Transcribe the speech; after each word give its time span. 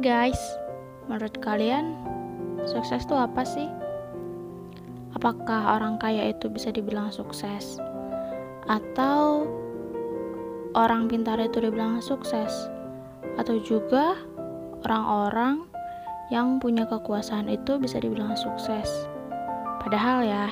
guys, 0.00 0.40
menurut 1.12 1.36
kalian 1.44 1.92
sukses 2.64 3.04
itu 3.04 3.12
apa 3.12 3.44
sih? 3.44 3.68
Apakah 5.12 5.76
orang 5.76 6.00
kaya 6.00 6.32
itu 6.32 6.48
bisa 6.48 6.72
dibilang 6.72 7.12
sukses? 7.12 7.76
Atau 8.64 9.44
orang 10.72 11.04
pintar 11.04 11.36
itu 11.36 11.60
dibilang 11.60 12.00
sukses? 12.00 12.72
Atau 13.36 13.60
juga 13.60 14.16
orang-orang 14.88 15.68
yang 16.32 16.56
punya 16.56 16.88
kekuasaan 16.88 17.52
itu 17.52 17.76
bisa 17.76 18.00
dibilang 18.00 18.32
sukses? 18.40 18.88
Padahal 19.84 20.24
ya, 20.24 20.48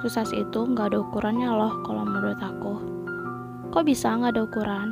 sukses 0.00 0.32
itu 0.32 0.64
nggak 0.72 0.96
ada 0.96 1.04
ukurannya 1.04 1.52
loh 1.52 1.84
kalau 1.84 2.00
menurut 2.00 2.40
aku. 2.40 2.80
Kok 3.76 3.84
bisa 3.84 4.16
nggak 4.16 4.32
ada 4.32 4.42
ukuran? 4.48 4.88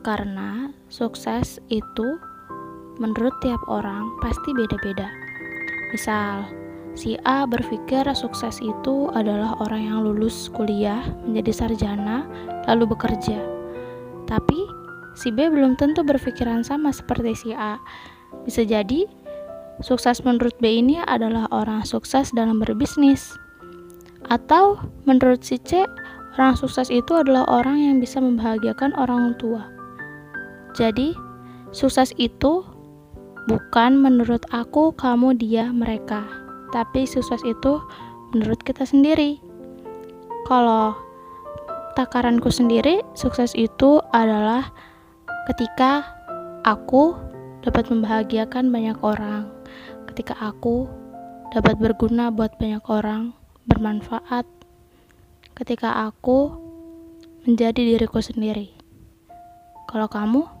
Karena 0.00 0.72
sukses 0.88 1.60
itu 1.68 2.16
menurut 2.98 3.34
tiap 3.40 3.62
orang 3.70 4.10
pasti 4.20 4.50
beda-beda. 4.52 5.08
Misal, 5.94 6.44
si 6.98 7.16
A 7.24 7.46
berpikir 7.46 8.04
sukses 8.12 8.58
itu 8.60 9.08
adalah 9.14 9.56
orang 9.62 9.88
yang 9.88 9.98
lulus 10.04 10.50
kuliah 10.52 11.00
menjadi 11.24 11.64
sarjana 11.64 12.26
lalu 12.68 12.92
bekerja. 12.92 13.40
Tapi 14.28 14.68
si 15.16 15.32
B 15.32 15.48
belum 15.48 15.80
tentu 15.80 16.04
berpikiran 16.04 16.60
sama 16.66 16.92
seperti 16.92 17.32
si 17.32 17.50
A. 17.56 17.80
Bisa 18.44 18.66
jadi 18.66 19.08
sukses 19.80 20.20
menurut 20.26 20.52
B 20.60 20.82
ini 20.82 21.00
adalah 21.06 21.48
orang 21.54 21.86
sukses 21.86 22.34
dalam 22.34 22.60
berbisnis. 22.60 23.32
Atau 24.28 24.76
menurut 25.08 25.40
si 25.40 25.56
C, 25.62 25.88
orang 26.36 26.58
sukses 26.58 26.92
itu 26.92 27.16
adalah 27.16 27.48
orang 27.48 27.80
yang 27.80 27.96
bisa 28.02 28.20
membahagiakan 28.20 28.92
orang 29.00 29.32
tua. 29.40 29.64
Jadi, 30.76 31.16
sukses 31.72 32.12
itu 32.20 32.60
Bukan 33.48 33.96
menurut 33.96 34.44
aku, 34.52 34.92
kamu, 34.92 35.40
dia, 35.40 35.72
mereka, 35.72 36.20
tapi 36.68 37.08
sukses 37.08 37.40
itu 37.48 37.80
menurut 38.36 38.60
kita 38.60 38.84
sendiri. 38.84 39.40
Kalau 40.44 40.92
takaranku 41.96 42.52
sendiri, 42.52 43.00
sukses 43.16 43.56
itu 43.56 44.04
adalah 44.12 44.68
ketika 45.48 46.04
aku 46.68 47.16
dapat 47.64 47.88
membahagiakan 47.88 48.68
banyak 48.68 49.00
orang, 49.00 49.48
ketika 50.12 50.36
aku 50.36 50.84
dapat 51.48 51.80
berguna 51.80 52.28
buat 52.28 52.52
banyak 52.60 52.84
orang, 52.92 53.32
bermanfaat, 53.64 54.44
ketika 55.56 56.04
aku 56.04 56.52
menjadi 57.48 57.96
diriku 57.96 58.20
sendiri. 58.20 58.76
Kalau 59.88 60.04
kamu, 60.04 60.57